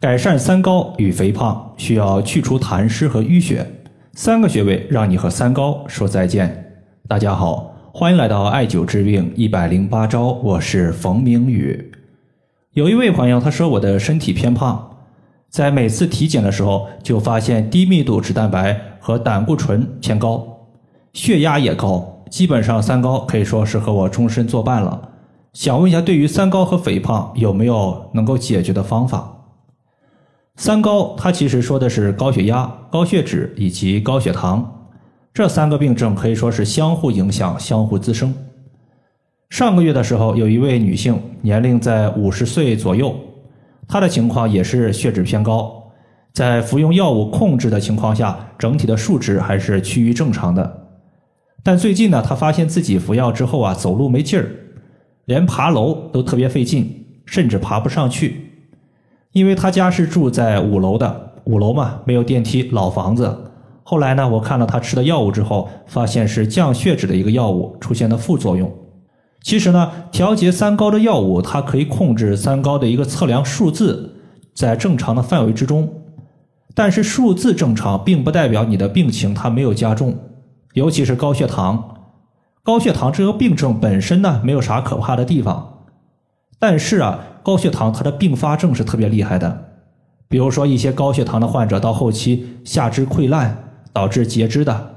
[0.00, 3.70] 改善三高与肥胖，需要去除痰湿和淤血，
[4.14, 6.72] 三个穴位让你和三高说再见。
[7.06, 11.92] 大家好，欢迎来到艾灸治病一百零八招，我是冯明宇。
[12.72, 14.90] 有一位朋友他说我的身体偏胖，
[15.50, 20.60] 在每次体检的时候就发现低密度脂蛋白和胆固醇偏高，
[21.12, 25.10] 血压也高，基本上三高可以说是和我终身作伴了。
[25.52, 29.36] 想问一下，对于三高和肥胖有没有能够解决的方法？
[30.60, 34.90] 三高，它其实说的是高血压、高血脂以及高血糖
[35.32, 38.34] 这三个病症，可以说是相互影响、相互滋生。
[39.48, 43.16] 上个月的时候，有一位女性，年龄在五十岁左右，
[43.88, 45.82] 她的情况也是血脂偏高，
[46.34, 50.88] 在服用药物控制的情况下，整体的数值还是趋于正常的。
[51.62, 54.50] 但最近呢，她发现自己服药之后啊，走路没劲儿，
[55.24, 58.49] 连爬楼都特别费劲，甚至爬不上去。
[59.32, 63.52] 因为他家是住在五楼的，五楼嘛没有电梯，老房子。
[63.84, 68.72] 后来呢，我看了他吃的药物之后，发现是降血脂的一个药物出现了副作用。
[69.42, 74.16] 其实呢，调节三高的药物，它可以控制三高的一个测量数字
[74.54, 75.88] 在正常的范围之中，
[76.74, 80.18] 但是数字正常，并不代表你的病情它没有加重。
[80.74, 81.96] 尤其是高血糖，
[82.62, 85.86] 高血糖这个病症本身呢，没有啥可怕的地方，
[86.58, 87.20] 但是啊。
[87.42, 89.64] 高血糖它的并发症是特别厉害的，
[90.28, 93.56] 比如说一些高血糖的患者到后期下肢溃烂
[93.92, 94.94] 导致截肢的，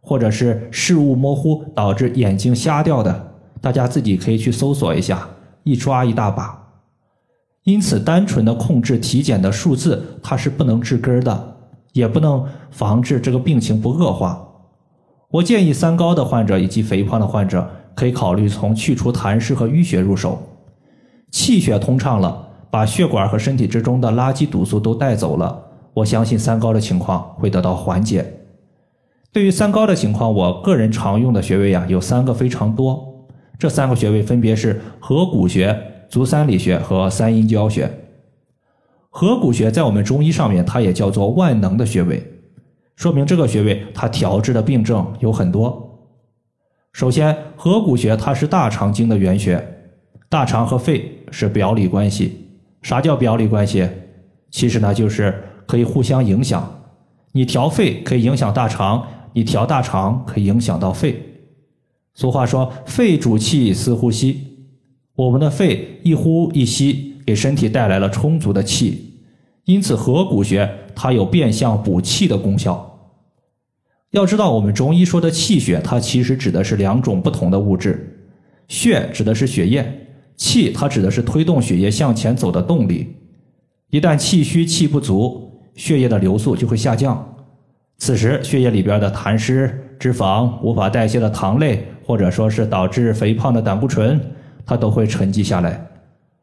[0.00, 5.28] 或者是视物模糊导致眼睛瞎掉的，大家自己可以去搜索一下，
[5.64, 6.56] 一抓一大把。
[7.64, 11.56] 因此，单纯的控制体检的数字，它是不能治根的，
[11.92, 14.42] 也不能防治这个病情不恶化。
[15.30, 20.42] 我建议三高的患者以及肥胖的患者可以考虑从去除痰湿和淤血入手。
[21.30, 28.34] 气血通畅了，把血管和身体之中的垃圾毒素都带走了，我相信三高的情况会得到缓解。
[29.30, 33.26] 对于三高的情况，我个人常用的穴位啊有三个非常多，
[33.58, 35.78] 这三个穴位分别是合谷穴、
[36.08, 37.90] 足三里穴和三阴交穴。
[39.10, 42.22] 合谷穴在我们中医上面，它也叫做万能的穴位，
[42.96, 46.08] 说明这个穴位它调治的病症有很多。
[46.92, 49.77] 首先，合谷穴它是大肠经的原穴。
[50.28, 52.48] 大肠和肺是表里关系，
[52.82, 53.88] 啥叫表里关系？
[54.50, 56.82] 其实呢，就是可以互相影响。
[57.32, 61.22] 你调肺可以影响大肠，你调大肠可以影响到肺。
[62.14, 64.66] 俗话说，肺主气，司呼吸。
[65.14, 69.14] 我们的肺一呼一吸，给身体带来了充足的气，
[69.64, 72.84] 因此合谷穴它有变相补气的功效。
[74.10, 78.28] 要知道，我们中医说的气血，它其实指的是两种不同的物质，
[78.68, 80.06] 血指的是血液。
[80.38, 83.14] 气，它指的是推动血液向前走的动力。
[83.90, 87.22] 一旦气虚、气不足，血液的流速就会下降。
[87.98, 94.18] 此时，血液里边的痰湿、脂肪、无法代谢的糖类，或者说是导致肥胖的胆固醇，
[94.64, 95.84] 它都会沉积下来。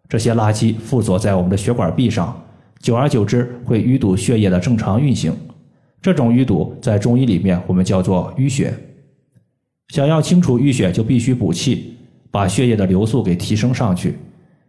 [0.10, 2.40] 这些垃圾附着在我们的血管壁上，
[2.80, 5.34] 久而久之会淤堵血液的正常运行。
[6.02, 8.74] 这种淤堵在中医里面我们叫做淤血。
[9.90, 11.95] 想要清除淤血，就必须补气。
[12.36, 14.18] 把血液的流速给提升上去，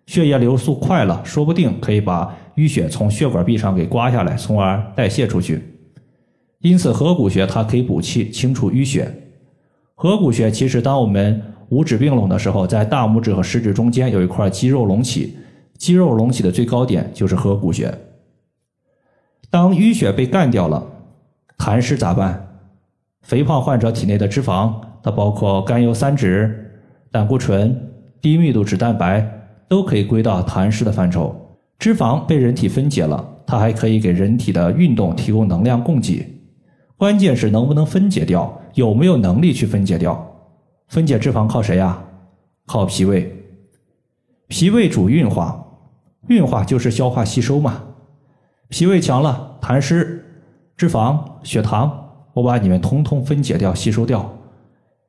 [0.06, 5.60] 血液流速快了，说不定可以把淤血从血管壁上给刮下来，从而代谢出去。
[6.60, 9.12] 因此，合谷穴它可以补气、清除淤血。
[9.96, 15.36] 合谷穴其实，当我们五指并拢的时候，在大拇指和食指中间有一块肌肉隆起，
[15.76, 17.92] 肌肉隆起的最高点就是合谷穴。
[19.50, 20.86] 当淤血被干掉了，
[21.58, 22.46] 痰湿咋办？
[23.22, 24.72] 肥胖患者体内的脂肪，
[25.02, 26.48] 它包括甘油三酯。
[27.16, 27.74] 胆固醇、
[28.20, 29.26] 低密度脂蛋白
[29.68, 31.34] 都可以归到痰湿的范畴。
[31.78, 36.30] 脂肪被人体分解了，它还可以给人体的运动提供能量供给。
[36.98, 40.30] 关键是能不能分解掉，有没有能力去分解掉？
[40.88, 41.98] 分解脂肪靠谁呀？
[42.66, 43.34] 靠脾胃。
[44.48, 45.64] 脾胃主运化，
[46.28, 47.82] 运化就是消化吸收嘛。
[48.68, 50.22] 脾胃强了，痰湿、
[50.76, 54.35] 脂肪、血糖，我把你们通通分解掉、吸收掉。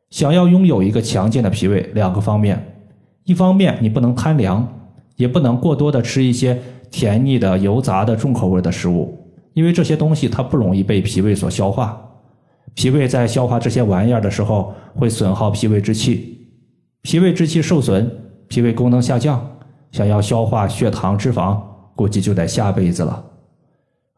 [0.10, 2.76] 想要拥有一个强健的脾胃，两个方面：
[3.26, 4.66] 一方面你不能贪凉，
[5.18, 6.58] 也不能过多的吃一些
[6.90, 9.18] 甜腻的、油炸的、重口味的食物，
[9.54, 12.02] 因为这些东西它不容易被脾胃所消化。
[12.74, 16.48] 脾胃在消化这些玩意儿的时候，会损耗脾胃之气，
[17.02, 18.10] 脾胃之气受损，
[18.48, 19.46] 脾胃功能下降，
[19.92, 21.60] 想要消化血糖、脂肪，
[21.96, 23.26] 估计就得下辈子了。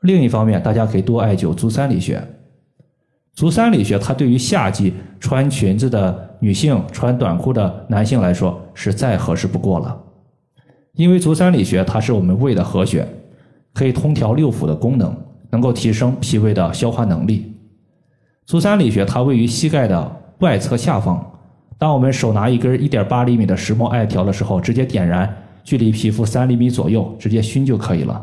[0.01, 2.21] 另一方面，大家可以多艾灸足三里穴。
[3.39, 9.97] 足三里穴，它对于夏季穿裙子的女性、穿短裤的男性来说是再合适不过了。
[10.95, 13.07] 因为足三里穴它是我们胃的合穴，
[13.73, 15.15] 可以通调六腑的功能，
[15.51, 17.55] 能够提升脾胃的消化能力。
[18.45, 21.25] 足三里穴它位于膝盖的外侧下方，
[21.77, 25.33] 当我们手拿一根一点八厘米的石墨艾条的时候，直接点燃，
[25.63, 28.21] 距离皮肤三厘米左右，直接熏就可以了。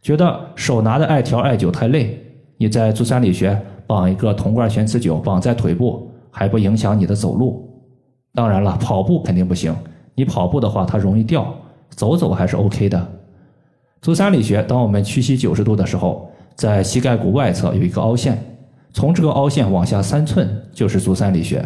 [0.00, 2.18] 觉得手拿的艾条艾灸太累，
[2.56, 3.60] 你在足三里穴
[3.92, 7.68] 绑一个铜罐悬磁灸，绑在腿部，还不影响你的走路。
[8.32, 9.76] 当然了，跑步肯定不行，
[10.14, 11.54] 你跑步的话它容易掉，
[11.90, 13.06] 走走还是 OK 的。
[14.00, 18.42] 足三里穴，当我们屈膝九十度的时候，在膝盖骨外侧有一个凹陷。
[18.94, 21.62] 从这个凹陷往下三寸就是足三里穴。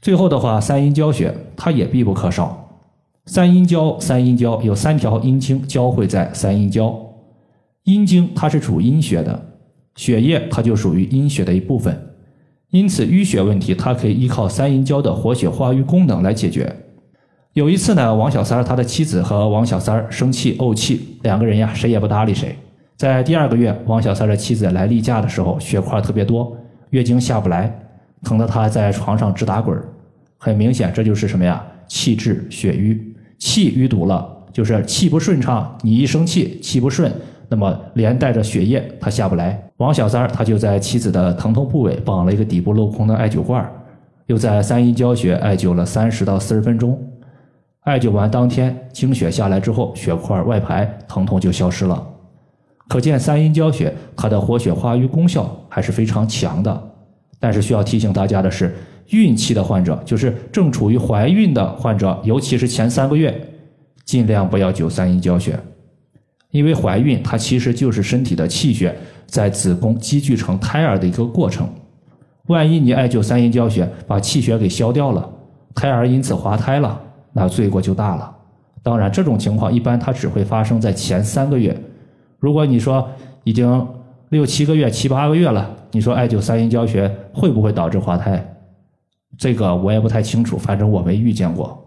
[0.00, 2.78] 最后的话，三阴交穴它也必不可少。
[3.24, 6.96] 三阴交，三阴交有三条阴经交汇在三阴交。
[7.82, 9.44] 阴经它是主阴穴的，
[9.96, 12.00] 血液它就属于阴血的一部分。
[12.70, 16.74] 因此淤血问题，它可以依靠三阴交的活血化瘀功能来解决。
[17.54, 22.54] 有一次呢，王小三儿他的妻子和王小三儿生气怄气，两个人呀谁也不搭理谁。
[22.96, 26.54] 在第二个月，王小三的妻子来例假的时候，血块特别多，
[26.90, 27.74] 月经下不来，
[28.22, 29.78] 疼得她在床上直打滚
[30.36, 31.64] 很明显，这就是什么呀？
[31.88, 35.78] 气滞血瘀，气淤堵了，就是气不顺畅。
[35.82, 37.10] 你一生气，气不顺，
[37.48, 39.62] 那么连带着血液它下不来。
[39.78, 43.70] 王小三儿他就在妻子的疼痛部位绑了一个底部镂空的艾灸罐，
[44.26, 46.98] 又在三阴交穴艾灸了三十到四十分钟。
[47.80, 52.04] 艾灸完当天，经血下来之后，血块外排，疼痛就消失了。
[52.88, 56.90] 可见三阴交穴它的活血化瘀功效还是非常强的，
[57.38, 58.74] 但是需要提醒大家的是，
[59.10, 63.38] 孕期的患者，就是正处于怀孕的患者，尤其是前三个月，
[64.04, 65.58] 尽量不要灸三阴交穴，
[66.56, 71.68] 因为怀孕它其实就是身体的气血在子宫积聚成胎儿的一个过程，
[72.46, 75.28] 万一你艾灸三阴交穴把气血给消掉了，
[75.74, 76.98] 胎儿因此滑胎了，
[77.34, 78.34] 那罪过就大了。
[78.82, 81.78] 当然，这种情况一般它只会发生在前三个月。
[82.38, 83.06] 如果你说
[83.44, 83.86] 已经
[84.30, 88.42] 六七个月、七八个月了，你说艾灸三阴交穴会不会导致滑胎？
[89.36, 91.85] 这个我也不太清楚，反正我没遇见过。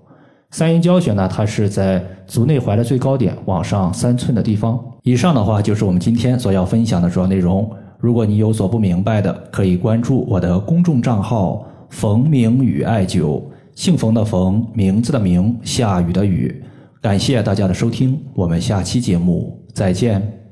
[0.52, 4.80] 三阴交穴呢，它是在足内踝的最高点往上三寸的地方。
[5.04, 7.70] 以上的话就是我们今天所要分享的主要内容。
[8.00, 13.42] 如果你有所不明白的，可以关注我的公众账号“冯明宇艾灸”，
[13.76, 16.64] 姓冯的冯，名字的名，下雨的雨。
[17.02, 20.49] 感谢大家的收听，我们下期节目再见。